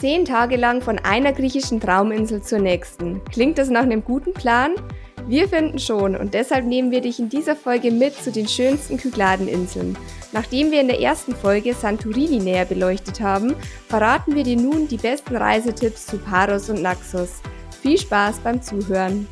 [0.00, 3.20] Zehn Tage lang von einer griechischen Trauminsel zur nächsten.
[3.32, 4.76] Klingt das nach einem guten Plan?
[5.26, 8.96] Wir finden schon und deshalb nehmen wir dich in dieser Folge mit zu den schönsten
[8.96, 9.98] Kykladeninseln.
[10.30, 13.56] Nachdem wir in der ersten Folge Santorini näher beleuchtet haben,
[13.88, 17.42] verraten wir dir nun die besten Reisetipps zu Paros und Naxos.
[17.82, 19.26] Viel Spaß beim Zuhören.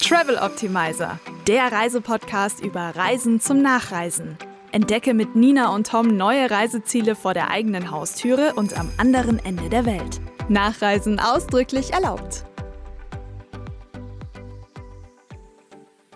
[0.00, 4.36] Travel Optimizer, der Reisepodcast über Reisen zum Nachreisen.
[4.72, 9.68] Entdecke mit Nina und Tom neue Reiseziele vor der eigenen Haustüre und am anderen Ende
[9.68, 10.20] der Welt.
[10.48, 12.46] Nachreisen ausdrücklich erlaubt.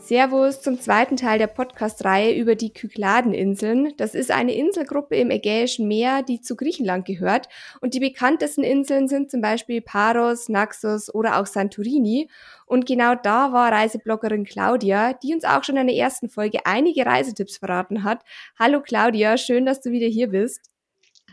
[0.07, 3.93] Servus zum zweiten Teil der Podcast-Reihe über die Kykladeninseln.
[3.97, 7.49] Das ist eine Inselgruppe im Ägäischen Meer, die zu Griechenland gehört.
[7.81, 12.31] Und die bekanntesten Inseln sind zum Beispiel Paros, Naxos oder auch Santorini.
[12.67, 17.05] Und genau da war Reisebloggerin Claudia, die uns auch schon in der ersten Folge einige
[17.05, 18.23] Reisetipps verraten hat.
[18.57, 20.71] Hallo Claudia, schön, dass du wieder hier bist.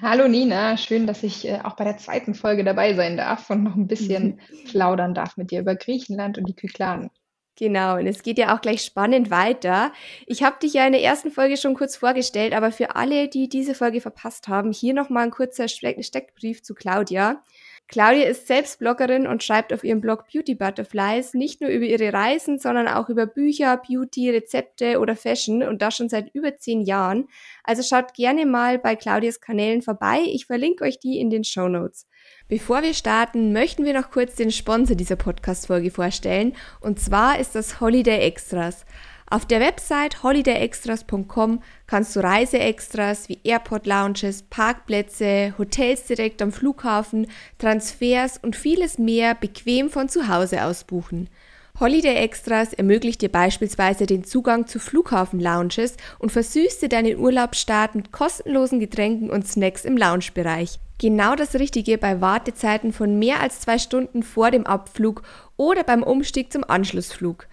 [0.02, 3.62] Hallo Nina, schön, dass ich äh, auch bei der zweiten Folge dabei sein darf und
[3.62, 7.12] noch ein bisschen plaudern darf mit dir über Griechenland und die Kykladen.
[7.56, 9.94] Genau, und es geht ja auch gleich spannend weiter.
[10.26, 13.48] Ich habe dich ja in der ersten Folge schon kurz vorgestellt, aber für alle, die
[13.48, 17.44] diese Folge verpasst haben, hier nochmal ein kurzer Steckbrief zu Claudia.
[17.88, 22.12] Claudia ist selbst Bloggerin und schreibt auf ihrem Blog Beauty Butterflies nicht nur über ihre
[22.12, 26.82] Reisen, sondern auch über Bücher, Beauty, Rezepte oder Fashion und das schon seit über zehn
[26.82, 27.28] Jahren.
[27.64, 30.24] Also schaut gerne mal bei Claudias Kanälen vorbei.
[30.26, 32.08] Ich verlinke euch die in den Show Notes.
[32.54, 36.54] Bevor wir starten, möchten wir noch kurz den Sponsor dieser Podcast-Folge vorstellen.
[36.82, 38.86] Und zwar ist das Holiday Extras.
[39.28, 47.26] Auf der Website holidayextras.com kannst du Reiseextras wie Airport Lounges, Parkplätze, Hotels direkt am Flughafen,
[47.58, 51.32] Transfers und vieles mehr bequem von zu Hause aus buchen.
[51.80, 58.12] Holiday Extras ermöglicht dir beispielsweise den Zugang zu Flughafen-Lounges und versüßt dir deinen Urlaubsstart mit
[58.12, 60.80] kostenlosen Getränken und Snacks im Loungebereich.
[61.00, 65.24] Genau das Richtige bei Wartezeiten von mehr als zwei Stunden vor dem Abflug
[65.58, 67.48] oder beim Umstieg zum Anschlussflug.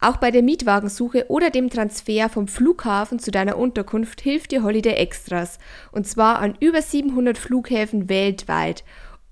[0.00, 4.94] Auch bei der Mietwagensuche oder dem Transfer vom Flughafen zu deiner Unterkunft hilft dir Holiday
[4.94, 5.58] Extras.
[5.90, 8.84] Und zwar an über 700 Flughäfen weltweit.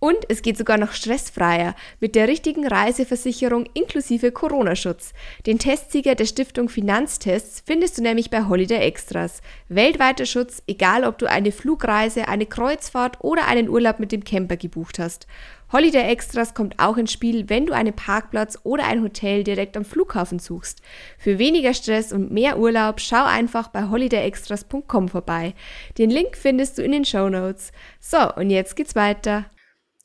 [0.05, 5.13] Und es geht sogar noch stressfreier mit der richtigen Reiseversicherung inklusive Corona-Schutz.
[5.47, 9.43] Den Testsieger der Stiftung Finanztests findest du nämlich bei Holiday Extras.
[9.69, 14.57] Weltweiter Schutz, egal ob du eine Flugreise, eine Kreuzfahrt oder einen Urlaub mit dem Camper
[14.57, 15.29] gebucht hast.
[15.71, 19.85] Holiday Extras kommt auch ins Spiel, wenn du einen Parkplatz oder ein Hotel direkt am
[19.85, 20.83] Flughafen suchst.
[21.17, 25.55] Für weniger Stress und mehr Urlaub schau einfach bei holidayextras.com vorbei.
[25.97, 27.71] Den Link findest du in den Show Notes.
[28.01, 29.45] So, und jetzt geht's weiter.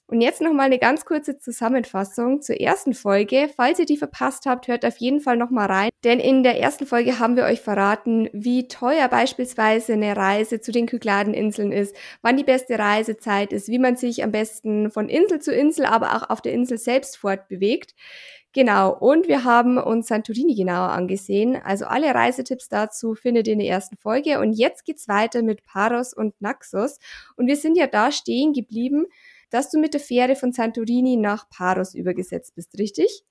[0.09, 3.49] Und jetzt nochmal eine ganz kurze Zusammenfassung zur ersten Folge.
[3.53, 5.89] Falls ihr die verpasst habt, hört auf jeden Fall nochmal rein.
[6.05, 10.71] Denn in der ersten Folge haben wir euch verraten, wie teuer beispielsweise eine Reise zu
[10.71, 15.39] den Kykladeninseln ist, wann die beste Reisezeit ist, wie man sich am besten von Insel
[15.41, 17.93] zu Insel, aber auch auf der Insel selbst fortbewegt.
[18.53, 21.57] Genau, und wir haben uns Santorini genauer angesehen.
[21.61, 24.39] Also alle Reisetipps dazu findet ihr in der ersten Folge.
[24.39, 26.97] Und jetzt geht's weiter mit Paros und Naxos.
[27.35, 29.05] Und wir sind ja da stehen geblieben,
[29.49, 33.23] dass du mit der Fähre von Santorini nach Paros übergesetzt bist, richtig?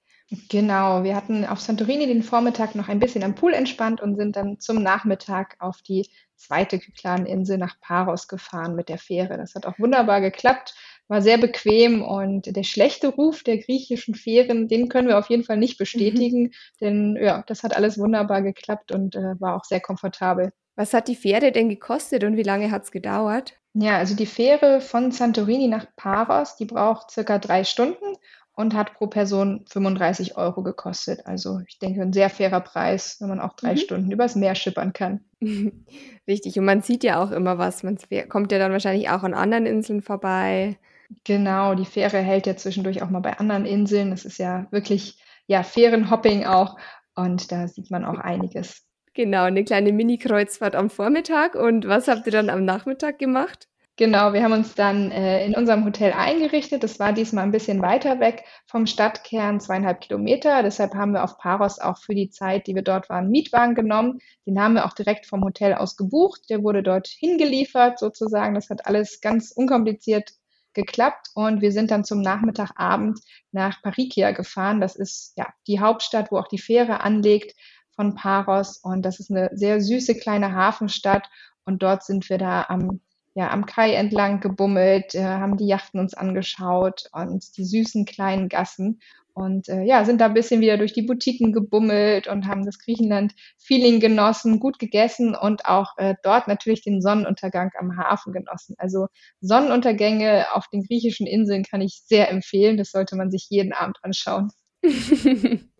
[0.49, 4.35] Genau, wir hatten auf Santorini den Vormittag noch ein bisschen am Pool entspannt und sind
[4.35, 9.37] dann zum Nachmittag auf die zweite Kykladeninsel nach Paros gefahren mit der Fähre.
[9.37, 10.75] Das hat auch wunderbar geklappt,
[11.07, 15.45] war sehr bequem und der schlechte Ruf der griechischen Fähren, den können wir auf jeden
[15.45, 16.53] Fall nicht bestätigen, mhm.
[16.81, 20.53] denn ja, das hat alles wunderbar geklappt und äh, war auch sehr komfortabel.
[20.75, 23.55] Was hat die Fähre denn gekostet und wie lange hat es gedauert?
[23.79, 28.17] Ja, also die Fähre von Santorini nach Paros, die braucht circa drei Stunden
[28.55, 31.27] und hat pro Person 35 Euro gekostet.
[31.27, 33.77] Also ich denke, ein sehr fairer Preis, wenn man auch drei mhm.
[33.77, 35.21] Stunden übers Meer schippern kann.
[36.27, 37.83] Richtig, und man sieht ja auch immer was.
[37.83, 37.99] Man
[38.31, 40.79] kommt ja dann wahrscheinlich auch an anderen Inseln vorbei.
[41.25, 44.11] Genau, die Fähre hält ja zwischendurch auch mal bei anderen Inseln.
[44.11, 46.79] Das ist ja wirklich, ja, Fährenhopping auch.
[47.15, 48.86] Und da sieht man auch einiges.
[49.17, 51.55] Genau, eine kleine Mini-Kreuzfahrt am Vormittag.
[51.55, 53.67] Und was habt ihr dann am Nachmittag gemacht?
[53.97, 56.83] Genau, wir haben uns dann äh, in unserem Hotel eingerichtet.
[56.83, 60.63] Das war diesmal ein bisschen weiter weg vom Stadtkern, zweieinhalb Kilometer.
[60.63, 64.19] Deshalb haben wir auf Paros auch für die Zeit, die wir dort waren, Mietwagen genommen.
[64.45, 66.51] Den haben wir auch direkt vom Hotel aus gebucht.
[66.51, 68.55] Der wurde dort hingeliefert sozusagen.
[68.55, 70.35] Das hat alles ganz unkompliziert
[70.75, 73.19] geklappt und wir sind dann zum Nachmittagabend
[73.51, 74.83] nach Parikia gefahren.
[74.83, 77.55] Das ist ja die Hauptstadt, wo auch die Fähre anlegt
[77.97, 81.29] von Paros und das ist eine sehr süße kleine Hafenstadt
[81.65, 83.01] und dort sind wir da am
[83.37, 88.49] ja, am Kai entlang gebummelt, äh, haben die Yachten uns angeschaut und die süßen kleinen
[88.49, 89.01] Gassen.
[89.35, 92.79] und äh, ja, sind da ein bisschen wieder durch die Boutiquen gebummelt und haben das
[92.79, 98.75] Griechenland-Feeling genossen, gut gegessen und auch äh, dort natürlich den Sonnenuntergang am Hafen genossen.
[98.79, 99.09] Also
[99.43, 102.79] Sonnenuntergänge auf den griechischen Inseln kann ich sehr empfehlen.
[102.79, 104.51] Das sollte man sich jeden Abend anschauen.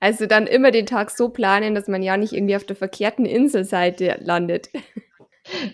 [0.00, 3.26] Also dann immer den Tag so planen, dass man ja nicht irgendwie auf der verkehrten
[3.26, 4.70] Inselseite landet.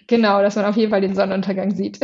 [0.06, 2.00] Genau, dass man auf jeden Fall den Sonnenuntergang sieht.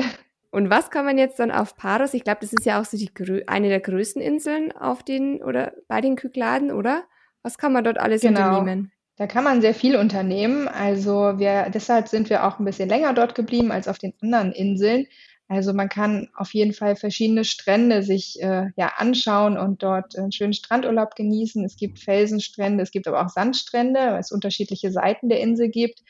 [0.50, 2.12] Und was kann man jetzt dann auf Paros?
[2.12, 3.10] Ich glaube, das ist ja auch so die,
[3.48, 7.04] eine der größten Inseln auf den oder bei den Kykladen, oder?
[7.42, 8.58] Was kann man dort alles genau.
[8.58, 8.92] unternehmen?
[9.16, 10.68] Da kann man sehr viel unternehmen.
[10.68, 14.52] Also wir, deshalb sind wir auch ein bisschen länger dort geblieben als auf den anderen
[14.52, 15.06] Inseln.
[15.52, 20.32] Also man kann auf jeden Fall verschiedene Strände sich äh, ja anschauen und dort einen
[20.32, 21.62] schönen Strandurlaub genießen.
[21.62, 26.02] Es gibt Felsenstrände, es gibt aber auch Sandstrände, weil es unterschiedliche Seiten der Insel gibt.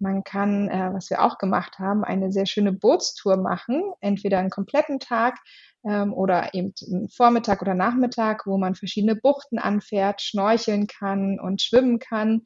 [0.00, 4.50] Man kann, äh, was wir auch gemacht haben, eine sehr schöne Bootstour machen, entweder einen
[4.50, 5.38] kompletten Tag
[5.82, 11.62] ähm, oder eben einen Vormittag oder Nachmittag, wo man verschiedene Buchten anfährt, schnorcheln kann und
[11.62, 12.42] schwimmen kann.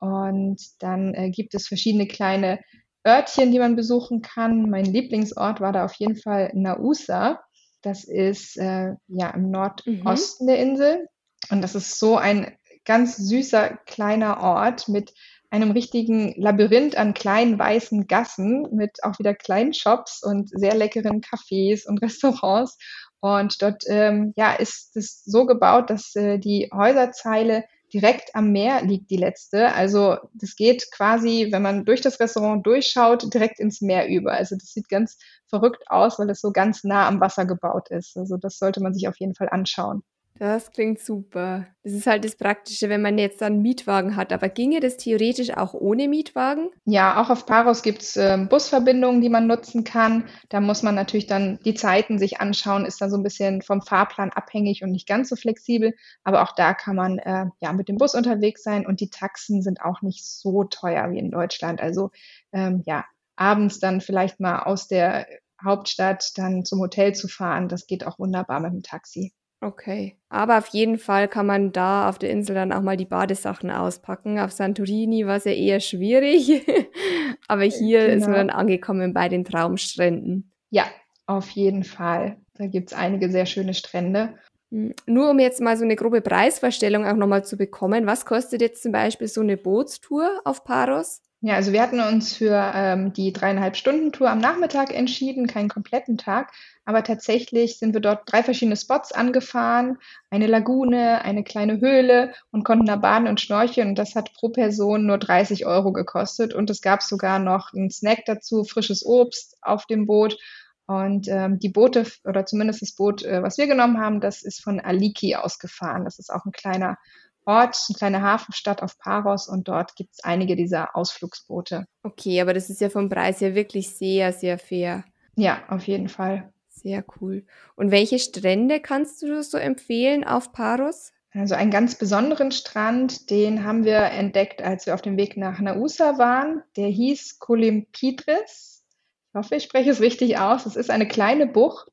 [0.00, 2.58] Und dann äh, gibt es verschiedene kleine
[3.06, 4.70] Örtchen, die man besuchen kann.
[4.70, 7.40] Mein Lieblingsort war da auf jeden Fall Nausa.
[7.82, 10.48] Das ist äh, ja im Nordosten mhm.
[10.48, 11.08] der Insel.
[11.50, 15.12] Und das ist so ein ganz süßer kleiner Ort mit
[15.50, 21.20] einem richtigen Labyrinth an kleinen weißen Gassen mit auch wieder kleinen Shops und sehr leckeren
[21.20, 22.78] Cafés und Restaurants.
[23.20, 28.82] Und dort ähm, ja, ist es so gebaut, dass äh, die Häuserzeile direkt am Meer
[28.82, 29.72] liegt, die letzte.
[29.74, 34.32] Also das geht quasi, wenn man durch das Restaurant durchschaut, direkt ins Meer über.
[34.32, 38.16] Also das sieht ganz verrückt aus, weil es so ganz nah am Wasser gebaut ist.
[38.16, 40.02] Also das sollte man sich auf jeden Fall anschauen.
[40.38, 41.66] Das klingt super.
[41.84, 44.32] Das ist halt das Praktische, wenn man jetzt einen Mietwagen hat.
[44.32, 46.70] Aber ginge das theoretisch auch ohne Mietwagen?
[46.84, 50.24] Ja, auch auf Paros gibt es äh, Busverbindungen, die man nutzen kann.
[50.48, 53.82] Da muss man natürlich dann die Zeiten sich anschauen, ist dann so ein bisschen vom
[53.82, 55.94] Fahrplan abhängig und nicht ganz so flexibel.
[56.24, 59.62] Aber auch da kann man äh, ja mit dem Bus unterwegs sein und die Taxen
[59.62, 61.80] sind auch nicht so teuer wie in Deutschland.
[61.80, 62.10] Also
[62.52, 63.04] ähm, ja,
[63.36, 65.26] abends dann vielleicht mal aus der
[65.62, 69.32] Hauptstadt dann zum Hotel zu fahren, das geht auch wunderbar mit dem Taxi.
[69.62, 70.16] Okay.
[70.28, 73.70] Aber auf jeden Fall kann man da auf der Insel dann auch mal die Badesachen
[73.70, 74.40] auspacken.
[74.40, 76.66] Auf Santorini war es ja eher schwierig.
[77.48, 78.16] Aber hier genau.
[78.16, 78.36] ist man genau.
[78.38, 80.52] dann angekommen bei den Traumstränden.
[80.70, 80.86] Ja,
[81.26, 82.38] auf jeden Fall.
[82.54, 84.34] Da gibt es einige sehr schöne Strände.
[84.72, 88.62] Hm, nur um jetzt mal so eine grobe Preisvorstellung auch nochmal zu bekommen, was kostet
[88.62, 91.22] jetzt zum Beispiel so eine Bootstour auf Paros?
[91.44, 95.68] Ja, also wir hatten uns für ähm, die dreieinhalb Stunden Tour am Nachmittag entschieden, keinen
[95.68, 96.52] kompletten Tag.
[96.84, 99.98] Aber tatsächlich sind wir dort drei verschiedene Spots angefahren,
[100.30, 103.88] eine Lagune, eine kleine Höhle und konnten da baden und schnorcheln.
[103.88, 106.54] Und das hat pro Person nur 30 Euro gekostet.
[106.54, 110.38] Und es gab sogar noch einen Snack dazu, frisches Obst auf dem Boot.
[110.86, 114.62] Und ähm, die Boote, oder zumindest das Boot, äh, was wir genommen haben, das ist
[114.62, 116.04] von Aliki ausgefahren.
[116.04, 116.98] Das ist auch ein kleiner
[117.44, 121.86] Ort, eine kleine Hafenstadt auf Paros und dort gibt es einige dieser Ausflugsboote.
[122.02, 125.04] Okay, aber das ist ja vom Preis her wirklich sehr, sehr fair.
[125.36, 126.52] Ja, auf jeden Fall.
[126.68, 127.44] Sehr cool.
[127.76, 131.12] Und welche Strände kannst du so empfehlen auf Paros?
[131.34, 135.60] Also einen ganz besonderen Strand, den haben wir entdeckt, als wir auf dem Weg nach
[135.60, 136.62] Nausa waren.
[136.76, 138.84] Der hieß Kolimpidris.
[139.28, 140.66] Ich hoffe, ich spreche es richtig aus.
[140.66, 141.91] Es ist eine kleine Bucht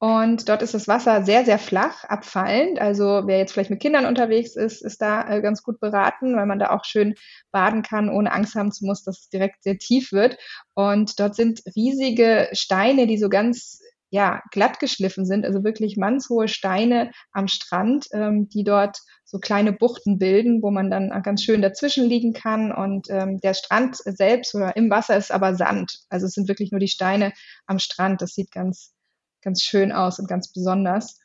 [0.00, 2.80] und dort ist das Wasser sehr, sehr flach, abfallend.
[2.80, 6.46] Also wer jetzt vielleicht mit Kindern unterwegs ist, ist da äh, ganz gut beraten, weil
[6.46, 7.14] man da auch schön
[7.50, 10.38] baden kann, ohne Angst haben zu muss, dass es direkt sehr tief wird.
[10.74, 13.80] Und dort sind riesige Steine, die so ganz
[14.10, 19.72] ja, glatt geschliffen sind, also wirklich mannshohe Steine am Strand, ähm, die dort so kleine
[19.72, 22.72] Buchten bilden, wo man dann ganz schön dazwischen liegen kann.
[22.72, 25.98] Und ähm, der Strand selbst oder im Wasser ist aber Sand.
[26.08, 27.32] Also es sind wirklich nur die Steine
[27.66, 28.22] am Strand.
[28.22, 28.94] Das sieht ganz
[29.42, 31.18] ganz schön aus und ganz besonders.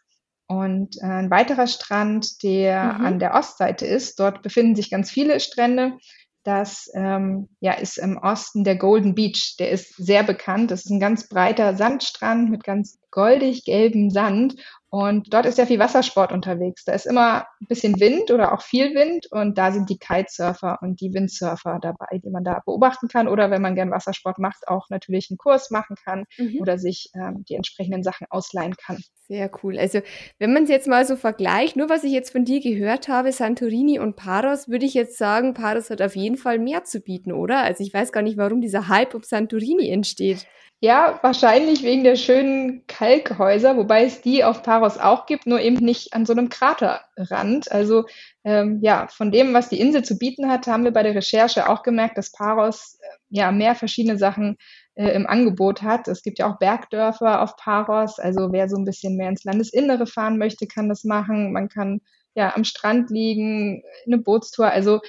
[0.47, 3.05] Und äh, ein weiterer Strand, der mhm.
[3.05, 5.97] an der Ostseite ist, dort befinden sich ganz viele Strände.
[6.43, 9.55] Das ähm, ja, ist im Osten der Golden Beach.
[9.59, 10.71] Der ist sehr bekannt.
[10.71, 14.55] Das ist ein ganz breiter Sandstrand mit ganz goldig gelbem Sand.
[14.89, 16.83] Und dort ist sehr viel Wassersport unterwegs.
[16.83, 20.77] Da ist immer ein bisschen Wind oder auch viel Wind und da sind die Kitesurfer
[20.81, 24.67] und die Windsurfer dabei, die man da beobachten kann oder wenn man gern Wassersport macht,
[24.67, 26.59] auch natürlich einen Kurs machen kann mhm.
[26.59, 28.99] oder sich ähm, die entsprechenden Sachen ausleihen kann.
[29.27, 29.79] Sehr cool.
[29.79, 30.01] Also
[30.37, 33.31] wenn man es jetzt mal so vergleicht, nur was ich jetzt von dir gehört habe,
[33.31, 37.31] Santorini und Paros, würde ich jetzt sagen, Paros hat auf jeden Fall mehr zu bieten,
[37.31, 37.63] oder?
[37.63, 40.45] Also ich weiß gar nicht, warum dieser Hype um Santorini entsteht.
[40.83, 45.77] Ja, wahrscheinlich wegen der schönen Kalkhäuser, wobei es die auf Paros auch gibt, nur eben
[45.77, 47.71] nicht an so einem Kraterrand.
[47.71, 48.03] Also
[48.43, 51.69] ähm, ja, von dem, was die Insel zu bieten hat, haben wir bei der Recherche
[51.69, 54.57] auch gemerkt, dass Paros äh, ja mehr verschiedene Sachen
[54.95, 56.09] äh, im Angebot hat.
[56.09, 60.05] Es gibt ja auch Bergdörfer auf Paros, also wer so ein bisschen mehr ins Landesinnere
[60.05, 61.53] fahren möchte, kann das machen.
[61.53, 62.01] Man kann
[62.35, 64.99] ja am Strand liegen, eine Bootstour, also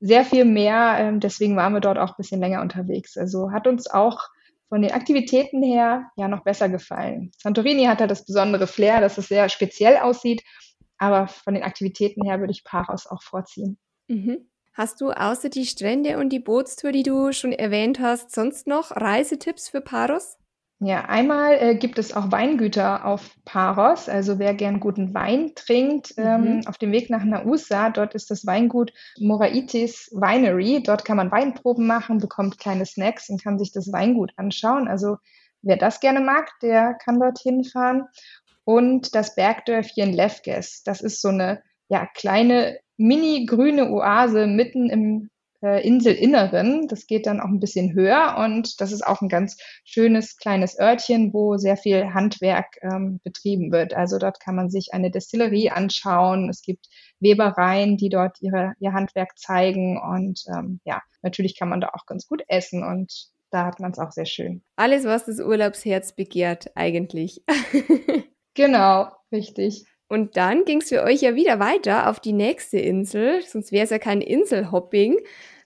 [0.00, 0.96] sehr viel mehr.
[0.98, 3.16] Ähm, deswegen waren wir dort auch ein bisschen länger unterwegs.
[3.16, 4.18] Also hat uns auch
[4.74, 7.30] von den Aktivitäten her ja noch besser gefallen.
[7.40, 10.42] Santorini hat da das besondere Flair, dass es sehr speziell aussieht,
[10.98, 13.78] aber von den Aktivitäten her würde ich Paros auch vorziehen.
[14.08, 14.50] Mhm.
[14.72, 18.90] Hast du außer die Strände und die Bootstour, die du schon erwähnt hast, sonst noch
[18.90, 20.38] Reisetipps für Paros?
[20.86, 24.10] Ja, einmal äh, gibt es auch Weingüter auf Paros.
[24.10, 26.46] Also wer gern guten Wein trinkt, ähm, mhm.
[26.46, 30.82] ähm, auf dem Weg nach Nausa, dort ist das Weingut Moraitis Winery.
[30.82, 34.86] Dort kann man Weinproben machen, bekommt kleine Snacks und kann sich das Weingut anschauen.
[34.86, 35.16] Also
[35.62, 38.04] wer das gerne mag, der kann dorthin fahren.
[38.64, 45.30] Und das Bergdörfchen Lefges, das ist so eine ja, kleine mini-grüne Oase mitten im
[45.64, 46.86] äh, Inselinneren.
[46.88, 50.78] Das geht dann auch ein bisschen höher und das ist auch ein ganz schönes kleines
[50.78, 53.94] Örtchen, wo sehr viel Handwerk ähm, betrieben wird.
[53.94, 56.50] Also dort kann man sich eine Destillerie anschauen.
[56.50, 56.86] Es gibt
[57.20, 62.04] Webereien, die dort ihre, ihr Handwerk zeigen und ähm, ja, natürlich kann man da auch
[62.06, 64.62] ganz gut essen und da hat man es auch sehr schön.
[64.76, 67.42] Alles, was das Urlaubsherz begehrt, eigentlich.
[68.54, 69.86] genau, richtig.
[70.08, 73.84] Und dann ging es für euch ja wieder weiter auf die nächste Insel, sonst wäre
[73.84, 75.16] es ja kein Inselhopping,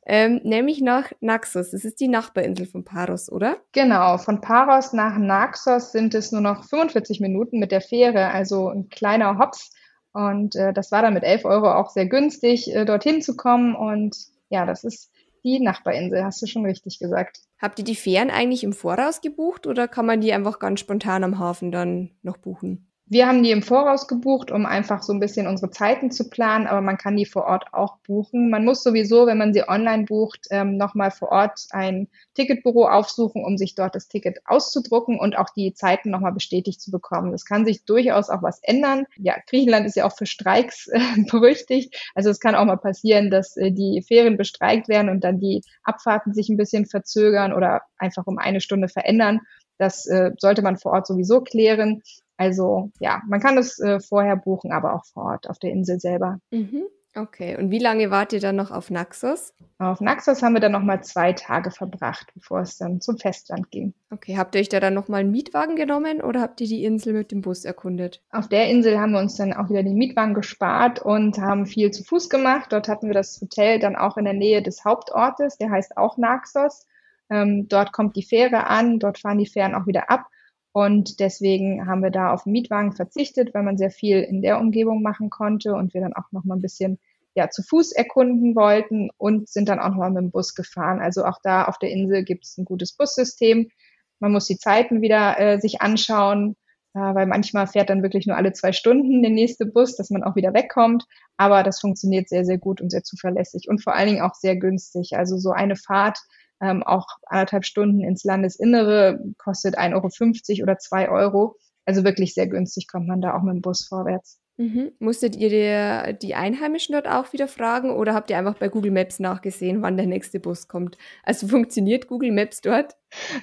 [0.08, 1.70] ähm, nämlich nach Naxos.
[1.70, 3.58] Das ist die Nachbarinsel von Paros, oder?
[3.72, 8.70] Genau, von Paros nach Naxos sind es nur noch 45 Minuten mit der Fähre, also
[8.70, 9.70] ein kleiner Hops.
[10.12, 13.76] Und äh, das war dann mit 11 Euro auch sehr günstig, äh, dorthin zu kommen.
[13.76, 14.16] Und
[14.48, 15.12] ja, das ist
[15.44, 17.40] die Nachbarinsel, hast du schon richtig gesagt.
[17.60, 21.22] Habt ihr die Fähren eigentlich im Voraus gebucht oder kann man die einfach ganz spontan
[21.22, 22.87] am Hafen dann noch buchen?
[23.10, 26.66] Wir haben die im Voraus gebucht, um einfach so ein bisschen unsere Zeiten zu planen,
[26.66, 28.50] aber man kann die vor Ort auch buchen.
[28.50, 33.44] Man muss sowieso, wenn man sie online bucht, ähm, nochmal vor Ort ein Ticketbüro aufsuchen,
[33.46, 37.32] um sich dort das Ticket auszudrucken und auch die Zeiten nochmal bestätigt zu bekommen.
[37.32, 39.06] Es kann sich durchaus auch was ändern.
[39.16, 41.00] Ja, Griechenland ist ja auch für Streiks äh,
[41.30, 41.96] berüchtigt.
[42.14, 45.62] Also es kann auch mal passieren, dass äh, die Ferien bestreikt werden und dann die
[45.82, 49.40] Abfahrten sich ein bisschen verzögern oder einfach um eine Stunde verändern.
[49.78, 52.02] Das äh, sollte man vor Ort sowieso klären.
[52.38, 56.00] Also ja, man kann es äh, vorher buchen, aber auch vor Ort auf der Insel
[56.00, 56.38] selber.
[56.50, 56.84] Mhm.
[57.14, 59.52] Okay, und wie lange wart ihr dann noch auf Naxos?
[59.78, 63.92] Auf Naxos haben wir dann nochmal zwei Tage verbracht, bevor es dann zum Festland ging.
[64.10, 67.14] Okay, habt ihr euch da dann nochmal einen Mietwagen genommen oder habt ihr die Insel
[67.14, 68.22] mit dem Bus erkundet?
[68.30, 71.90] Auf der Insel haben wir uns dann auch wieder den Mietwagen gespart und haben viel
[71.90, 72.72] zu Fuß gemacht.
[72.72, 76.18] Dort hatten wir das Hotel dann auch in der Nähe des Hauptortes, der heißt auch
[76.18, 76.86] Naxos.
[77.30, 80.26] Ähm, dort kommt die Fähre an, dort fahren die Fähren auch wieder ab.
[80.72, 85.02] Und deswegen haben wir da auf Mietwagen verzichtet, weil man sehr viel in der Umgebung
[85.02, 86.98] machen konnte und wir dann auch noch mal ein bisschen
[87.34, 91.00] ja, zu Fuß erkunden wollten und sind dann auch noch mal mit dem Bus gefahren.
[91.00, 93.70] Also auch da auf der Insel gibt es ein gutes Bussystem.
[94.18, 96.56] Man muss die Zeiten wieder äh, sich anschauen,
[96.94, 100.24] äh, weil manchmal fährt dann wirklich nur alle zwei Stunden der nächste Bus, dass man
[100.24, 101.04] auch wieder wegkommt.
[101.36, 104.56] Aber das funktioniert sehr, sehr gut und sehr zuverlässig und vor allen Dingen auch sehr
[104.56, 105.16] günstig.
[105.16, 106.18] Also so eine Fahrt
[106.60, 111.56] ähm, auch anderthalb Stunden ins Landesinnere kostet 1,50 Euro oder 2 Euro.
[111.84, 114.38] Also wirklich sehr günstig kommt man da auch mit dem Bus vorwärts.
[114.58, 114.90] Mhm.
[114.98, 118.90] Musstet ihr die, die Einheimischen dort auch wieder fragen oder habt ihr einfach bei Google
[118.90, 120.98] Maps nachgesehen, wann der nächste Bus kommt?
[121.22, 122.94] Also funktioniert Google Maps dort?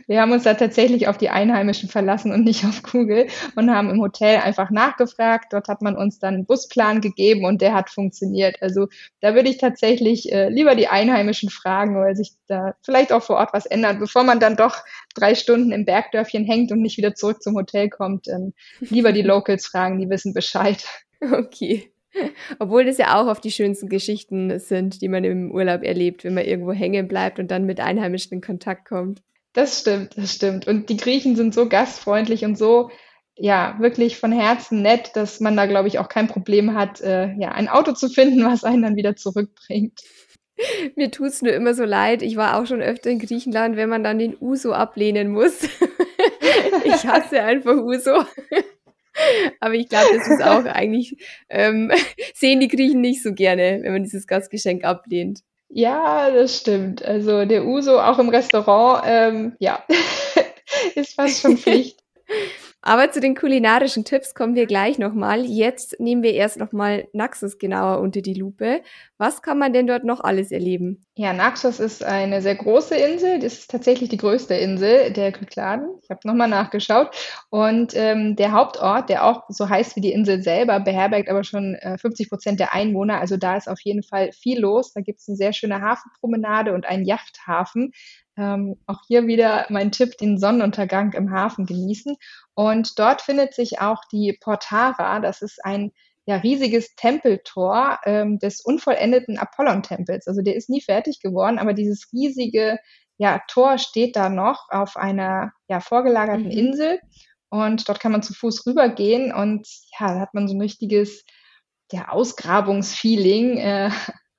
[0.07, 3.89] Wir haben uns da tatsächlich auf die Einheimischen verlassen und nicht auf Google und haben
[3.89, 5.53] im Hotel einfach nachgefragt.
[5.53, 8.62] Dort hat man uns dann einen Busplan gegeben und der hat funktioniert.
[8.62, 8.88] Also
[9.22, 13.38] da würde ich tatsächlich äh, lieber die Einheimischen fragen, weil sich da vielleicht auch vor
[13.38, 14.77] Ort was ändert, bevor man dann doch
[15.15, 18.27] drei Stunden im Bergdörfchen hängt und nicht wieder zurück zum Hotel kommt.
[18.27, 20.86] Ähm, lieber die Locals fragen, die wissen Bescheid.
[21.22, 21.91] Okay.
[22.60, 26.34] Obwohl das ja auch auf die schönsten Geschichten sind, die man im Urlaub erlebt, wenn
[26.34, 29.22] man irgendwo hängen bleibt und dann mit Einheimischen in Kontakt kommt.
[29.55, 30.67] Das stimmt, das stimmt.
[30.67, 32.91] Und die Griechen sind so gastfreundlich und so,
[33.38, 37.33] ja, wirklich von Herzen nett, dass man da, glaube ich, auch kein Problem hat, äh,
[37.38, 40.01] ja, ein Auto zu finden, was einen dann wieder zurückbringt.
[40.95, 42.21] Mir tut es nur immer so leid.
[42.21, 45.63] Ich war auch schon öfter in Griechenland, wenn man dann den Uso ablehnen muss.
[46.83, 48.25] ich hasse einfach Uso.
[49.62, 51.15] Aber ich glaube, das ist auch eigentlich,
[51.50, 51.91] ähm,
[52.33, 55.39] sehen die Griechen nicht so gerne, wenn man dieses Gastgeschenk ablehnt.
[55.69, 57.03] Ja, das stimmt.
[57.03, 59.84] Also der Uso auch im Restaurant, ähm, ja,
[60.95, 62.00] ist fast schon Pflicht.
[62.88, 65.44] Aber zu den kulinarischen Tipps kommen wir gleich nochmal.
[65.44, 68.82] Jetzt nehmen wir erst nochmal Naxos genauer unter die Lupe.
[69.18, 71.04] Was kann man denn dort noch alles erleben?
[71.15, 73.39] Ja, Naxos ist eine sehr große Insel.
[73.39, 75.89] Das ist tatsächlich die größte Insel der Kykladen.
[76.04, 77.10] Ich habe nochmal nachgeschaut.
[77.50, 81.74] Und ähm, der Hauptort, der auch so heißt wie die Insel selber, beherbergt aber schon
[81.75, 83.20] äh, 50 Prozent der Einwohner.
[83.20, 84.94] Also da ist auf jeden Fall viel los.
[84.94, 87.94] Da gibt es eine sehr schöne Hafenpromenade und einen Yachthafen.
[88.38, 92.15] Ähm, auch hier wieder mein Tipp, den Sonnenuntergang im Hafen genießen.
[92.54, 95.20] Und dort findet sich auch die Portara.
[95.20, 95.92] Das ist ein
[96.25, 100.27] ja, riesiges Tempeltor ähm, des unvollendeten Apollon-Tempels.
[100.27, 102.80] Also der ist nie fertig geworden, aber dieses riesige
[103.18, 106.51] ja, Tor steht da noch auf einer ja, vorgelagerten mhm.
[106.51, 107.00] Insel.
[107.50, 111.24] Und dort kann man zu Fuß rübergehen und ja, da hat man so ein richtiges
[111.92, 113.58] ja, Ausgrabungsfeeling.
[113.58, 113.92] Äh,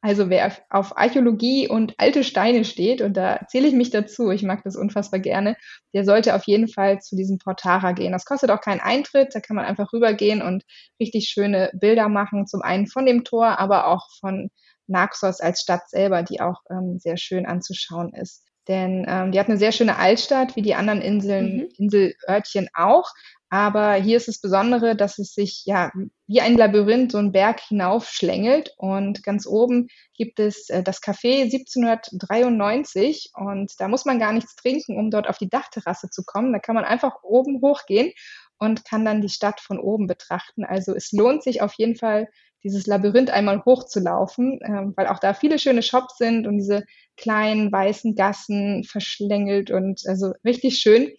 [0.06, 4.44] also wer auf Archäologie und alte Steine steht, und da zähle ich mich dazu, ich
[4.44, 5.56] mag das unfassbar gerne,
[5.94, 8.12] der sollte auf jeden Fall zu diesem Portara gehen.
[8.12, 10.62] Das kostet auch keinen Eintritt, da kann man einfach rübergehen und
[11.00, 14.50] richtig schöne Bilder machen, zum einen von dem Tor, aber auch von
[14.86, 18.44] Naxos als Stadt selber, die auch ähm, sehr schön anzuschauen ist.
[18.68, 21.68] Denn ähm, die hat eine sehr schöne Altstadt, wie die anderen Inseln, mhm.
[21.78, 23.10] Inselörtchen auch.
[23.48, 25.92] Aber hier ist das Besondere, dass es sich ja
[26.26, 28.74] wie ein Labyrinth so einen Berg hinaufschlängelt.
[28.76, 33.30] Und ganz oben gibt es äh, das Café 1793.
[33.34, 36.52] Und da muss man gar nichts trinken, um dort auf die Dachterrasse zu kommen.
[36.52, 38.12] Da kann man einfach oben hochgehen
[38.58, 40.64] und kann dann die Stadt von oben betrachten.
[40.64, 42.28] Also es lohnt sich auf jeden Fall,
[42.64, 46.84] dieses Labyrinth einmal hochzulaufen, äh, weil auch da viele schöne Shops sind und diese
[47.16, 51.12] kleinen weißen Gassen verschlängelt und also richtig schön.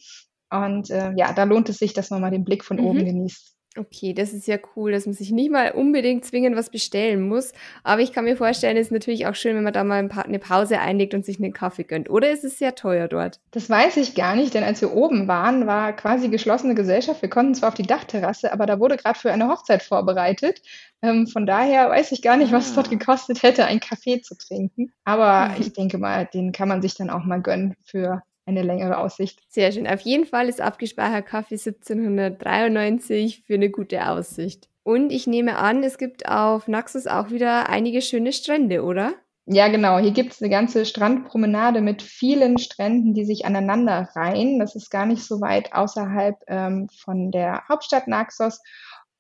[0.50, 2.86] Und äh, ja, da lohnt es sich, dass man mal den Blick von mhm.
[2.86, 3.58] oben genießt.
[3.78, 7.52] Okay, das ist ja cool, dass man sich nicht mal unbedingt zwingend was bestellen muss.
[7.84, 10.10] Aber ich kann mir vorstellen, es ist natürlich auch schön, wenn man da mal ein
[10.10, 12.10] paar, eine Pause einlegt und sich einen Kaffee gönnt.
[12.10, 13.40] Oder ist es sehr teuer dort?
[13.52, 17.22] Das weiß ich gar nicht, denn als wir oben waren, war quasi geschlossene Gesellschaft.
[17.22, 20.62] Wir konnten zwar auf die Dachterrasse, aber da wurde gerade für eine Hochzeit vorbereitet.
[21.04, 22.92] Ähm, von daher weiß ich gar nicht, was es dort ah.
[22.92, 24.92] gekostet hätte, einen Kaffee zu trinken.
[25.04, 25.62] Aber mhm.
[25.62, 29.42] ich denke mal, den kann man sich dann auch mal gönnen für eine längere Aussicht.
[29.50, 29.88] Sehr schön.
[29.88, 34.70] Auf jeden Fall ist abgespeichert Kaffee 1793 für eine gute Aussicht.
[34.84, 39.14] Und ich nehme an, es gibt auf Naxos auch wieder einige schöne Strände, oder?
[39.46, 39.98] Ja, genau.
[39.98, 44.60] Hier gibt es eine ganze Strandpromenade mit vielen Stränden, die sich aneinander reihen.
[44.60, 48.62] Das ist gar nicht so weit außerhalb ähm, von der Hauptstadt Naxos.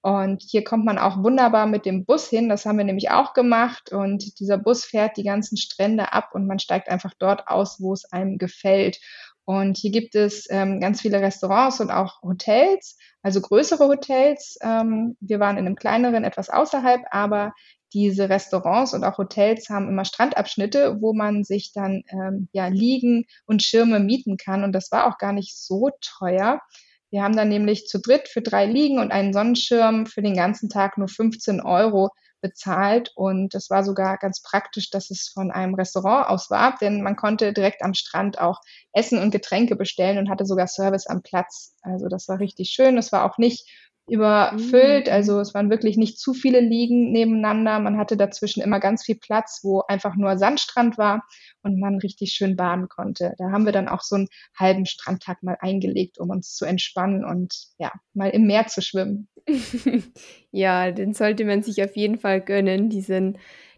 [0.02, 2.50] Und hier kommt man auch wunderbar mit dem Bus hin.
[2.50, 3.92] Das haben wir nämlich auch gemacht.
[3.92, 7.94] Und dieser Bus fährt die ganzen Strände ab und man steigt einfach dort aus, wo
[7.94, 9.00] es einem gefällt.
[9.46, 14.58] Und hier gibt es ähm, ganz viele Restaurants und auch Hotels, also größere Hotels.
[14.62, 17.54] Ähm, wir waren in einem kleineren, etwas außerhalb, aber
[17.94, 23.26] diese Restaurants und auch Hotels haben immer Strandabschnitte, wo man sich dann ähm, ja Liegen
[23.46, 24.66] und Schirme mieten kann.
[24.66, 26.62] Und das war auch gar nicht so teuer.
[27.10, 30.70] Wir haben dann nämlich zu dritt für drei Liegen und einen Sonnenschirm für den ganzen
[30.70, 32.10] Tag nur 15 Euro
[32.42, 33.12] bezahlt.
[33.16, 37.16] Und das war sogar ganz praktisch, dass es von einem Restaurant aus war, denn man
[37.16, 38.60] konnte direkt am Strand auch
[38.94, 41.76] Essen und Getränke bestellen und hatte sogar Service am Platz.
[41.82, 42.98] Also das war richtig schön.
[42.98, 43.70] Es war auch nicht
[44.08, 45.08] überfüllt.
[45.08, 45.14] Mhm.
[45.14, 47.80] Also es waren wirklich nicht zu viele Liegen nebeneinander.
[47.80, 51.24] Man hatte dazwischen immer ganz viel Platz, wo einfach nur Sandstrand war
[51.62, 53.34] und man richtig schön baden konnte.
[53.38, 57.26] Da haben wir dann auch so einen halben Strandtag mal eingelegt, um uns zu entspannen
[57.26, 59.28] und ja, mal im Meer zu schwimmen.
[60.52, 63.38] ja, den sollte man sich auf jeden Fall gönnen, diesen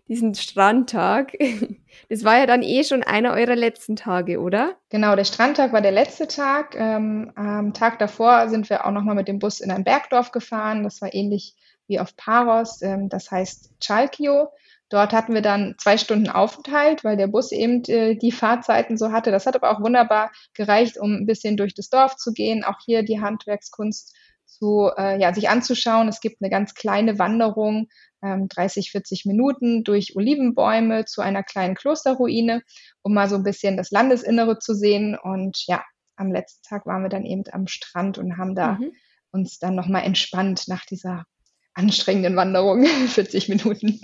[0.10, 1.34] diesen Strandtag.
[2.08, 4.76] Das war ja dann eh schon einer eurer letzten Tage, oder?
[4.90, 6.76] Genau, der Strandtag war der letzte Tag.
[6.76, 10.84] Ähm, am Tag davor sind wir auch nochmal mit dem Bus in ein Bergdorf gefahren.
[10.84, 11.56] Das war ähnlich
[11.88, 14.50] wie auf Paros, ähm, das heißt Chalkio.
[14.90, 19.12] Dort hatten wir dann zwei Stunden Aufenthalt, weil der Bus eben äh, die Fahrzeiten so
[19.12, 19.30] hatte.
[19.30, 22.80] Das hat aber auch wunderbar gereicht, um ein bisschen durch das Dorf zu gehen, auch
[22.84, 24.16] hier die Handwerkskunst
[24.60, 26.08] zu, äh, ja, sich anzuschauen.
[26.08, 27.88] Es gibt eine ganz kleine Wanderung
[28.22, 32.62] ähm, 30, 40 Minuten durch Olivenbäume zu einer kleinen Klosterruine,
[33.02, 35.18] um mal so ein bisschen das Landesinnere zu sehen.
[35.22, 35.84] Und ja,
[36.16, 38.92] am letzten Tag waren wir dann eben am Strand und haben da mhm.
[39.32, 41.26] uns dann nochmal entspannt nach dieser
[41.74, 44.02] anstrengenden Wanderung, 40 Minuten.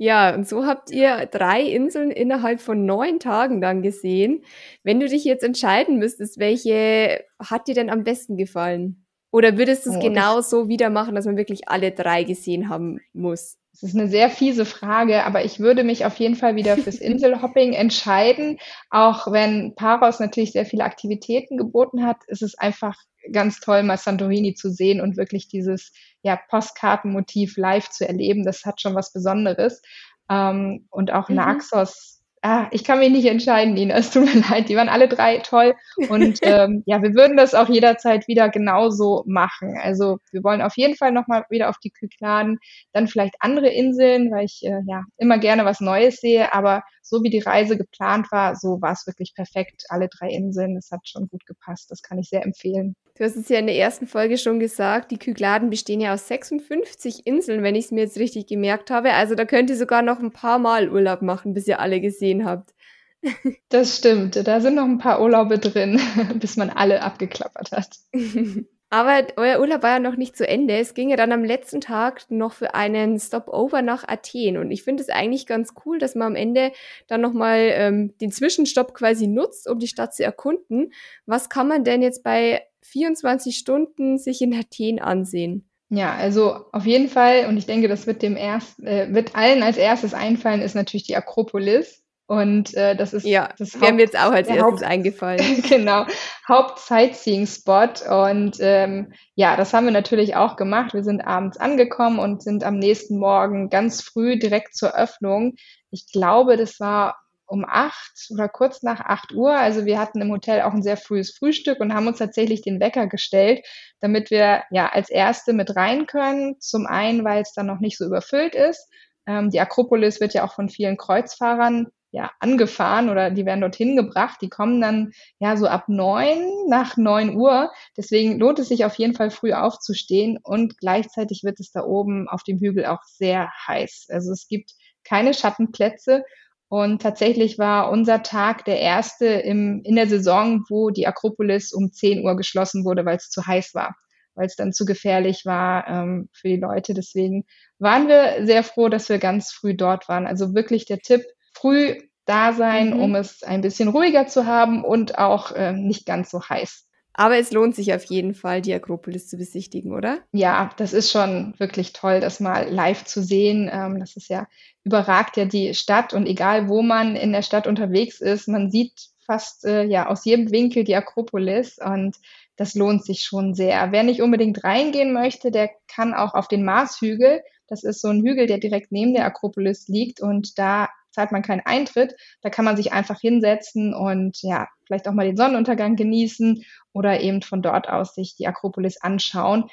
[0.00, 4.44] Ja, und so habt ihr drei Inseln innerhalb von neun Tagen dann gesehen.
[4.84, 9.07] Wenn du dich jetzt entscheiden müsstest, welche hat dir denn am besten gefallen?
[9.30, 12.68] Oder würdest du es oh, genau so wieder machen, dass man wirklich alle drei gesehen
[12.68, 13.58] haben muss?
[13.72, 16.96] Das ist eine sehr fiese Frage, aber ich würde mich auf jeden Fall wieder fürs
[17.00, 18.58] Inselhopping entscheiden.
[18.90, 22.96] Auch wenn Paros natürlich sehr viele Aktivitäten geboten hat, ist es einfach
[23.32, 28.44] ganz toll, mal Santorini zu sehen und wirklich dieses ja, Postkartenmotiv live zu erleben.
[28.44, 29.82] Das hat schon was Besonderes.
[30.30, 31.36] Ähm, und auch mhm.
[31.36, 34.68] Naxos ah, ich kann mich nicht entscheiden, Nina, es tut mir leid.
[34.68, 35.74] Die waren alle drei toll.
[36.08, 39.76] Und ähm, ja, wir würden das auch jederzeit wieder genauso machen.
[39.82, 42.58] Also wir wollen auf jeden Fall nochmal wieder auf die Kykladen,
[42.92, 46.52] dann vielleicht andere Inseln, weil ich äh, ja immer gerne was Neues sehe.
[46.52, 49.84] Aber so wie die Reise geplant war, so war es wirklich perfekt.
[49.88, 51.90] Alle drei Inseln, das hat schon gut gepasst.
[51.90, 52.94] Das kann ich sehr empfehlen.
[53.16, 56.28] Du hast es ja in der ersten Folge schon gesagt, die Kykladen bestehen ja aus
[56.28, 59.12] 56 Inseln, wenn ich es mir jetzt richtig gemerkt habe.
[59.14, 62.27] Also da könnt ihr sogar noch ein paar Mal Urlaub machen, bis ihr alle gesehen
[62.44, 62.74] habt.
[63.68, 64.36] Das stimmt.
[64.46, 66.00] Da sind noch ein paar Urlaube drin,
[66.36, 67.96] bis man alle abgeklappert hat.
[68.90, 70.78] Aber euer Urlaub war ja noch nicht zu Ende.
[70.78, 74.56] Es ging ja dann am letzten Tag noch für einen Stopover nach Athen.
[74.56, 76.72] Und ich finde es eigentlich ganz cool, dass man am Ende
[77.06, 80.94] dann nochmal ähm, den Zwischenstopp quasi nutzt, um die Stadt zu erkunden.
[81.26, 85.68] Was kann man denn jetzt bei 24 Stunden sich in Athen ansehen?
[85.90, 89.62] Ja, also auf jeden Fall, und ich denke, das wird dem erst, äh, wird allen
[89.62, 92.02] als erstes einfallen, ist natürlich die Akropolis.
[92.28, 95.62] Und äh, das ist ja, das wäre mir jetzt auch als erstes Haupt eingefallen.
[95.68, 96.04] genau,
[96.46, 98.04] Haupt-Sightseeing-Spot.
[98.26, 100.92] Und ähm, ja, das haben wir natürlich auch gemacht.
[100.92, 105.54] Wir sind abends angekommen und sind am nächsten Morgen ganz früh direkt zur Öffnung.
[105.90, 109.54] Ich glaube, das war um acht oder kurz nach acht Uhr.
[109.54, 112.78] Also wir hatten im Hotel auch ein sehr frühes Frühstück und haben uns tatsächlich den
[112.78, 113.66] Wecker gestellt,
[114.00, 116.60] damit wir ja als Erste mit rein können.
[116.60, 118.86] Zum einen, weil es dann noch nicht so überfüllt ist.
[119.26, 123.96] Ähm, die Akropolis wird ja auch von vielen Kreuzfahrern ja, angefahren oder die werden dorthin
[123.96, 124.38] gebracht.
[124.40, 127.70] Die kommen dann ja so ab neun, nach neun Uhr.
[127.96, 132.28] Deswegen lohnt es sich auf jeden Fall früh aufzustehen und gleichzeitig wird es da oben
[132.28, 134.06] auf dem Hügel auch sehr heiß.
[134.10, 134.72] Also es gibt
[135.04, 136.24] keine Schattenplätze
[136.68, 141.92] und tatsächlich war unser Tag der erste im, in der Saison, wo die Akropolis um
[141.92, 143.96] 10 Uhr geschlossen wurde, weil es zu heiß war,
[144.34, 146.92] weil es dann zu gefährlich war ähm, für die Leute.
[146.92, 147.46] Deswegen
[147.78, 150.26] waren wir sehr froh, dass wir ganz früh dort waren.
[150.26, 151.22] Also wirklich der Tipp,
[151.60, 153.00] früh da sein, mhm.
[153.00, 156.86] um es ein bisschen ruhiger zu haben und auch äh, nicht ganz so heiß.
[157.14, 160.20] Aber es lohnt sich auf jeden Fall, die Akropolis zu besichtigen, oder?
[160.30, 163.68] Ja, das ist schon wirklich toll, das mal live zu sehen.
[163.72, 164.46] Ähm, das ist ja,
[164.84, 168.92] überragt ja die Stadt und egal wo man in der Stadt unterwegs ist, man sieht
[169.26, 172.16] fast äh, ja aus jedem Winkel die Akropolis und
[172.56, 173.90] das lohnt sich schon sehr.
[173.90, 177.42] Wer nicht unbedingt reingehen möchte, der kann auch auf den Marshügel.
[177.66, 181.42] Das ist so ein Hügel, der direkt neben der Akropolis liegt und da zahlt man
[181.42, 182.14] keinen Eintritt.
[182.42, 187.20] Da kann man sich einfach hinsetzen und ja, vielleicht auch mal den Sonnenuntergang genießen oder
[187.20, 189.68] eben von dort aus sich die Akropolis anschauen.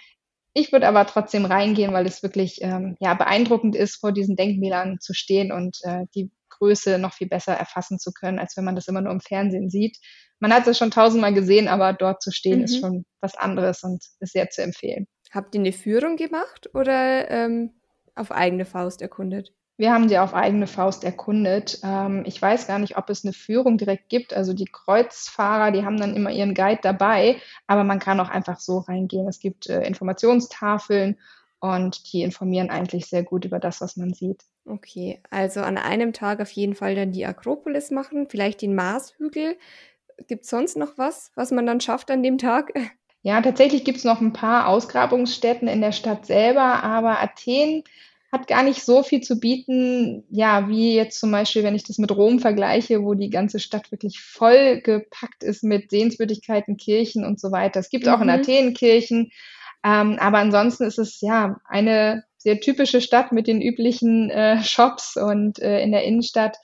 [0.53, 4.99] Ich würde aber trotzdem reingehen, weil es wirklich ähm, ja, beeindruckend ist, vor diesen Denkmälern
[5.01, 8.75] zu stehen und äh, die Größe noch viel besser erfassen zu können, als wenn man
[8.75, 9.97] das immer nur im Fernsehen sieht.
[10.39, 12.63] Man hat es schon tausendmal gesehen, aber dort zu stehen mhm.
[12.65, 15.07] ist schon was anderes und ist sehr zu empfehlen.
[15.31, 17.73] Habt ihr eine Führung gemacht oder ähm,
[18.15, 19.51] auf eigene Faust erkundet?
[19.77, 21.79] Wir haben sie auf eigene Faust erkundet.
[21.83, 24.33] Ähm, ich weiß gar nicht, ob es eine Führung direkt gibt.
[24.33, 28.59] Also die Kreuzfahrer, die haben dann immer ihren Guide dabei, aber man kann auch einfach
[28.59, 29.27] so reingehen.
[29.27, 31.17] Es gibt äh, Informationstafeln
[31.59, 34.43] und die informieren eigentlich sehr gut über das, was man sieht.
[34.65, 39.57] Okay, also an einem Tag auf jeden Fall dann die Akropolis machen, vielleicht den Marshügel.
[40.27, 42.73] Gibt es sonst noch was, was man dann schafft an dem Tag?
[43.27, 47.83] Ja, tatsächlich gibt es noch ein paar Ausgrabungsstätten in der Stadt selber, aber Athen
[48.35, 51.97] hat gar nicht so viel zu bieten, ja, wie jetzt zum Beispiel, wenn ich das
[51.97, 57.39] mit Rom vergleiche, wo die ganze Stadt wirklich voll gepackt ist mit Sehenswürdigkeiten, Kirchen und
[57.39, 57.79] so weiter.
[57.79, 58.11] Es gibt mhm.
[58.11, 58.33] auch in mhm.
[58.33, 59.31] Athen Kirchen,
[59.85, 65.15] ähm, aber ansonsten ist es ja eine sehr typische Stadt mit den üblichen äh, Shops
[65.15, 66.57] und äh, in der Innenstadt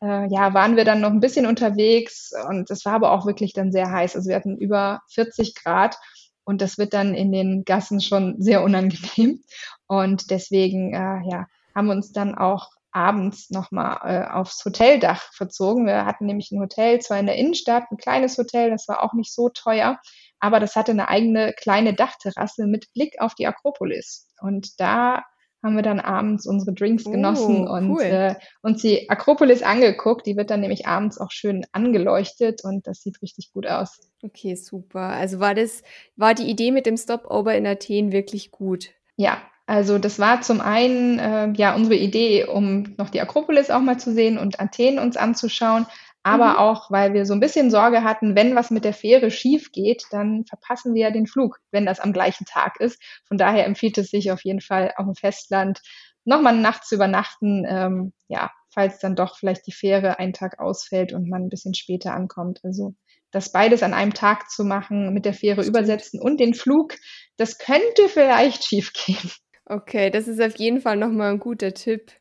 [0.00, 3.52] äh, ja, waren wir dann noch ein bisschen unterwegs und es war aber auch wirklich
[3.52, 4.14] dann sehr heiß.
[4.14, 5.96] Also wir hatten über 40 Grad
[6.44, 9.42] und das wird dann in den Gassen schon sehr unangenehm.
[9.88, 15.86] Und deswegen äh, ja, haben wir uns dann auch abends nochmal äh, aufs Hoteldach verzogen.
[15.86, 19.12] Wir hatten nämlich ein Hotel, zwar in der Innenstadt, ein kleines Hotel, das war auch
[19.14, 19.98] nicht so teuer,
[20.40, 24.28] aber das hatte eine eigene kleine Dachterrasse mit Blick auf die Akropolis.
[24.40, 25.22] Und da
[25.62, 30.26] haben wir dann abends unsere Drinks oh, genossen oh, und äh, uns die Akropolis angeguckt.
[30.26, 33.98] Die wird dann nämlich abends auch schön angeleuchtet und das sieht richtig gut aus.
[34.22, 35.00] Okay, super.
[35.00, 35.82] Also war das,
[36.16, 38.90] war die Idee mit dem Stopover in Athen wirklich gut?
[39.16, 43.82] Ja, also das war zum einen äh, ja unsere Idee, um noch die Akropolis auch
[43.82, 45.84] mal zu sehen und Athen uns anzuschauen,
[46.22, 46.56] aber mhm.
[46.56, 50.04] auch, weil wir so ein bisschen Sorge hatten, wenn was mit der Fähre schief geht,
[50.10, 52.98] dann verpassen wir ja den Flug, wenn das am gleichen Tag ist.
[53.26, 55.82] Von daher empfiehlt es sich auf jeden Fall auf dem Festland
[56.24, 61.12] nochmal nachts zu übernachten, ähm, ja, falls dann doch vielleicht die Fähre einen Tag ausfällt
[61.12, 62.60] und man ein bisschen später ankommt.
[62.64, 62.94] Also
[63.32, 66.94] das beides an einem Tag zu machen, mit der Fähre übersetzen und den Flug,
[67.36, 69.30] das könnte vielleicht schief gehen.
[69.70, 72.12] Okay, das ist auf jeden Fall nochmal ein guter Tipp.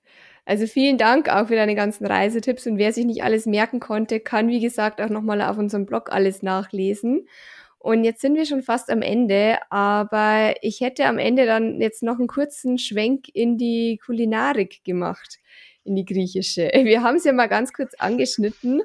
[0.46, 4.20] Also vielen Dank auch für deine ganzen Reisetipps und wer sich nicht alles merken konnte,
[4.20, 7.28] kann wie gesagt auch nochmal auf unserem Blog alles nachlesen.
[7.80, 12.04] Und jetzt sind wir schon fast am Ende, aber ich hätte am Ende dann jetzt
[12.04, 15.38] noch einen kurzen Schwenk in die Kulinarik gemacht,
[15.86, 16.70] in die griechische.
[16.74, 18.82] Wir haben es ja mal ganz kurz angeschnitten.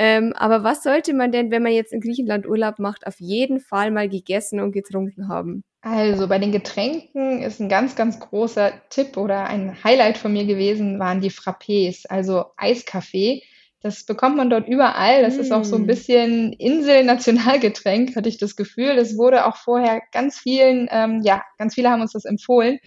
[0.00, 3.58] Ähm, aber was sollte man denn, wenn man jetzt in Griechenland Urlaub macht, auf jeden
[3.58, 5.64] Fall mal gegessen und getrunken haben?
[5.80, 10.46] Also bei den Getränken ist ein ganz, ganz großer Tipp oder ein Highlight von mir
[10.46, 13.42] gewesen, waren die Frappés, also Eiskaffee.
[13.80, 15.22] Das bekommt man dort überall.
[15.22, 15.40] Das mm.
[15.40, 15.86] ist auch so ein mm.
[15.86, 18.94] bisschen Insel-Nationalgetränk, hatte ich das Gefühl.
[18.94, 22.78] Das wurde auch vorher ganz vielen, ähm, ja, ganz viele haben uns das empfohlen.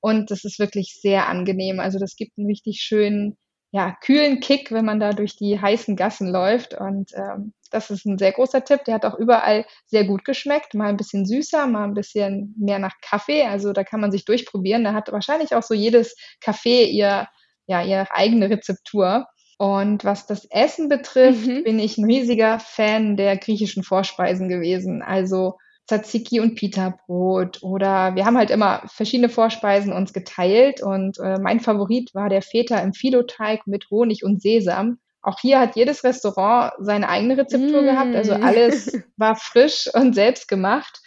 [0.00, 1.78] Und das ist wirklich sehr angenehm.
[1.78, 3.36] Also das gibt einen richtig schönen,
[3.72, 6.74] ja, kühlen Kick, wenn man da durch die heißen Gassen läuft.
[6.74, 8.84] Und ähm, das ist ein sehr großer Tipp.
[8.84, 10.74] Der hat auch überall sehr gut geschmeckt.
[10.74, 13.42] Mal ein bisschen süßer, mal ein bisschen mehr nach Kaffee.
[13.44, 14.84] Also da kann man sich durchprobieren.
[14.84, 17.28] Da hat wahrscheinlich auch so jedes Kaffee ihr,
[17.66, 19.26] ja, ihre eigene Rezeptur.
[19.58, 21.64] Und was das Essen betrifft, mhm.
[21.64, 25.02] bin ich ein riesiger Fan der griechischen Vorspeisen gewesen.
[25.02, 31.38] Also Tzatziki und Pita-Brot oder wir haben halt immer verschiedene Vorspeisen uns geteilt und äh,
[31.38, 34.98] mein Favorit war der Feta im Filoteig mit Honig und Sesam.
[35.22, 37.84] Auch hier hat jedes Restaurant seine eigene Rezeptur mm.
[37.84, 41.00] gehabt, also alles war frisch und selbst gemacht.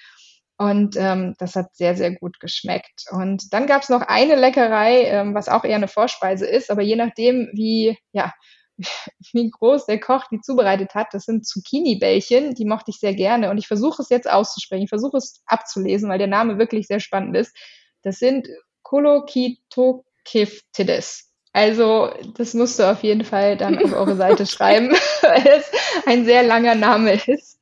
[0.57, 3.05] Und ähm, das hat sehr, sehr gut geschmeckt.
[3.11, 6.81] Und dann gab es noch eine Leckerei, ähm, was auch eher eine Vorspeise ist, aber
[6.81, 8.33] je nachdem, wie, ja,
[9.33, 13.49] wie groß der Koch die zubereitet hat, das sind Zucchini-Bällchen, die mochte ich sehr gerne.
[13.49, 16.99] Und ich versuche es jetzt auszusprechen, ich versuche es abzulesen, weil der Name wirklich sehr
[16.99, 17.55] spannend ist.
[18.01, 18.47] Das sind
[18.83, 21.25] Kolokitokiftides.
[21.51, 25.71] Also, das musst du auf jeden Fall dann auf eure Seite schreiben, weil es
[26.05, 27.59] ein sehr langer Name ist.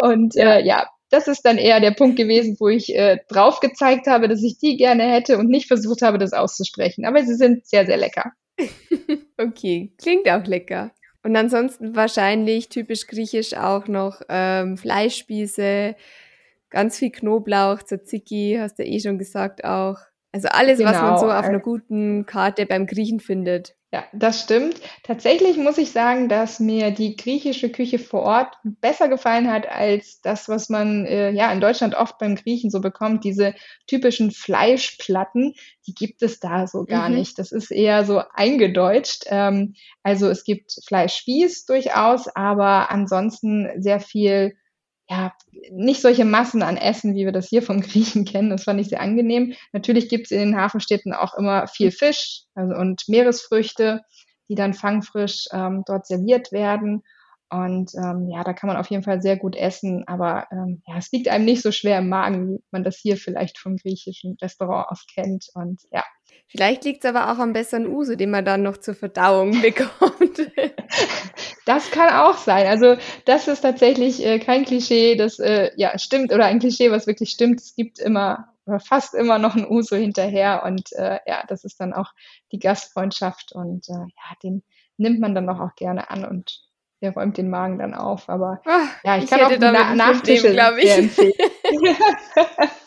[0.00, 4.06] Und äh, ja, das ist dann eher der Punkt gewesen, wo ich äh, drauf gezeigt
[4.06, 7.04] habe, dass ich die gerne hätte und nicht versucht habe, das auszusprechen.
[7.04, 8.32] Aber sie sind sehr, sehr lecker.
[9.38, 10.92] okay, klingt auch lecker.
[11.22, 15.96] Und ansonsten wahrscheinlich typisch griechisch auch noch ähm, Fleischspieße,
[16.68, 19.96] ganz viel Knoblauch, Tzatziki, hast du eh schon gesagt auch.
[20.32, 20.90] Also alles, genau.
[20.90, 23.76] was man so auf einer guten Karte beim Griechen findet.
[23.94, 24.80] Ja, das stimmt.
[25.04, 30.20] Tatsächlich muss ich sagen, dass mir die griechische Küche vor Ort besser gefallen hat als
[30.20, 33.22] das, was man äh, ja in Deutschland oft beim Griechen so bekommt.
[33.22, 33.54] Diese
[33.86, 35.54] typischen Fleischplatten,
[35.86, 37.18] die gibt es da so gar mhm.
[37.18, 37.38] nicht.
[37.38, 39.26] Das ist eher so eingedeutscht.
[39.28, 44.56] Ähm, also es gibt Fleischspieß durchaus, aber ansonsten sehr viel
[45.08, 45.32] ja,
[45.70, 48.50] nicht solche Massen an Essen, wie wir das hier vom Griechen kennen.
[48.50, 49.54] Das fand ich sehr angenehm.
[49.72, 54.02] Natürlich gibt es in den Hafenstädten auch immer viel Fisch also, und Meeresfrüchte,
[54.48, 57.02] die dann fangfrisch ähm, dort serviert werden.
[57.50, 60.96] Und ähm, ja, da kann man auf jeden Fall sehr gut essen, aber ähm, ja,
[60.96, 64.36] es liegt einem nicht so schwer im Magen, wie man das hier vielleicht vom griechischen
[64.42, 65.46] Restaurant aus kennt.
[65.54, 66.02] Und ja.
[66.48, 70.50] Vielleicht liegt es aber auch am besseren Uso, den man dann noch zur Verdauung bekommt.
[71.66, 72.66] Das kann auch sein.
[72.66, 77.06] Also das ist tatsächlich äh, kein Klischee, das äh, ja stimmt oder ein Klischee, was
[77.06, 77.60] wirklich stimmt.
[77.60, 81.80] Es gibt immer oder fast immer noch ein Uso hinterher und äh, ja, das ist
[81.80, 82.12] dann auch
[82.52, 84.62] die Gastfreundschaft und äh, ja, den
[84.96, 86.62] nimmt man dann doch auch gerne an und
[87.02, 88.28] der räumt den Magen dann auf.
[88.28, 90.90] Aber Ach, ja, ich, ich kann auch Na Nachtische glaube ich.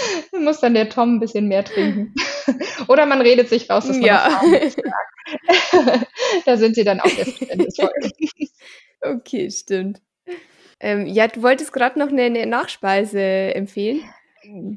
[0.32, 2.14] muss dann der Tom ein bisschen mehr trinken.
[2.88, 4.40] Oder man redet sich raus, dass man ja.
[6.46, 7.90] da sind sie dann auch verständnisvoll.
[9.02, 10.00] okay, stimmt.
[10.80, 14.02] Ähm, ja, du wolltest gerade noch eine, eine, Nachspeise empfehlen.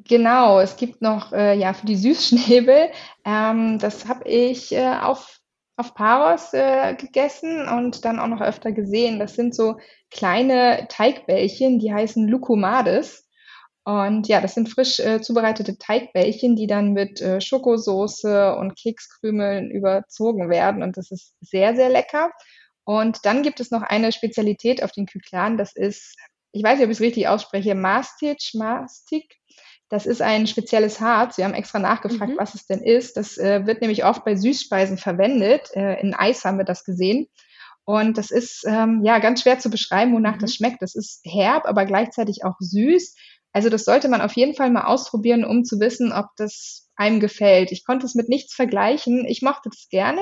[0.07, 2.89] Genau, es gibt noch äh, ja für die Süßschnäbel.
[3.23, 5.41] Ähm, das habe ich äh, auf
[5.77, 9.17] auf Paros äh, gegessen und dann auch noch öfter gesehen.
[9.17, 9.77] Das sind so
[10.12, 13.27] kleine Teigbällchen, die heißen Lukumades.
[13.84, 19.72] Und ja, das sind frisch äh, zubereitete Teigbällchen, die dann mit äh, Schokosoße und Kekskrümeln
[19.72, 20.84] überzogen werden.
[20.84, 22.32] Und das ist sehr, sehr lecker.
[22.84, 25.58] Und dann gibt es noch eine Spezialität auf den Kyklan.
[25.58, 26.15] Das ist,
[26.52, 29.38] ich weiß nicht, ob ich es richtig ausspreche, Mastic, Mastic.
[29.89, 31.38] Das ist ein spezielles Harz.
[31.38, 32.38] Wir haben extra nachgefragt, mhm.
[32.38, 33.17] was es denn ist.
[33.17, 35.70] Das äh, wird nämlich oft bei Süßspeisen verwendet.
[35.76, 37.28] Äh, in Eis haben wir das gesehen.
[37.84, 40.39] Und das ist ähm, ja ganz schwer zu beschreiben, wonach mhm.
[40.39, 40.82] das schmeckt.
[40.82, 43.15] Das ist herb, aber gleichzeitig auch süß.
[43.54, 47.20] Also das sollte man auf jeden Fall mal ausprobieren, um zu wissen, ob das einem
[47.20, 47.72] gefällt.
[47.72, 49.26] Ich konnte es mit nichts vergleichen.
[49.26, 50.22] Ich mochte es gerne,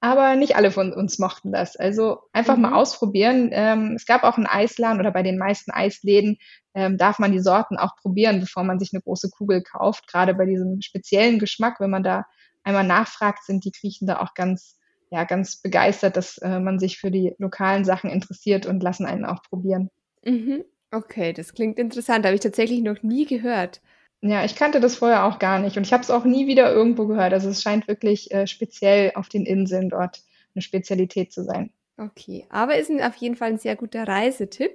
[0.00, 1.76] aber nicht alle von uns mochten das.
[1.76, 2.62] Also einfach mhm.
[2.62, 3.50] mal ausprobieren.
[3.52, 6.38] Ähm, es gab auch in Eisladen oder bei den meisten Eisläden
[6.74, 10.08] ähm, darf man die Sorten auch probieren, bevor man sich eine große Kugel kauft.
[10.08, 12.24] Gerade bei diesem speziellen Geschmack, wenn man da
[12.64, 14.78] einmal nachfragt, sind die Griechen da auch ganz
[15.14, 19.24] ja, ganz begeistert, dass äh, man sich für die lokalen Sachen interessiert und lassen einen
[19.24, 19.90] auch probieren.
[20.24, 20.64] Mhm.
[20.94, 22.24] Okay, das klingt interessant.
[22.24, 23.82] Habe ich tatsächlich noch nie gehört.
[24.22, 26.72] Ja, ich kannte das vorher auch gar nicht und ich habe es auch nie wieder
[26.72, 27.32] irgendwo gehört.
[27.32, 30.22] Also es scheint wirklich äh, speziell auf den Inseln dort
[30.54, 31.72] eine Spezialität zu sein.
[31.98, 34.72] Okay, aber ist auf jeden Fall ein sehr guter Reisetipp.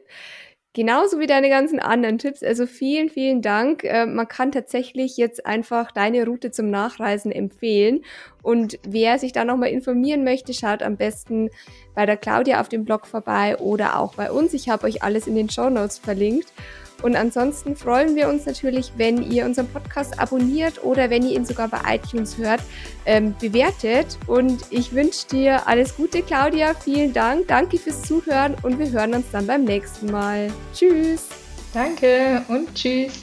[0.74, 2.44] Genauso wie deine ganzen anderen Tipps.
[2.44, 3.84] Also vielen, vielen Dank.
[3.84, 8.02] Äh, man kann tatsächlich jetzt einfach deine Route zum Nachreisen empfehlen.
[8.44, 11.50] Und wer sich da nochmal informieren möchte, schaut am besten
[11.96, 14.54] bei der Claudia auf dem Blog vorbei oder auch bei uns.
[14.54, 16.54] Ich habe euch alles in den Show Notes verlinkt.
[17.02, 21.46] Und ansonsten freuen wir uns natürlich, wenn ihr unseren Podcast abonniert oder wenn ihr ihn
[21.46, 22.62] sogar bei iTunes hört,
[23.06, 24.18] ähm, bewertet.
[24.28, 26.74] Und ich wünsche dir alles Gute, Claudia.
[26.74, 27.48] Vielen Dank.
[27.48, 30.52] Danke fürs Zuhören und wir hören uns dann beim nächsten Mal.
[30.74, 31.28] Tschüss.
[31.74, 33.14] Danke und tschüss.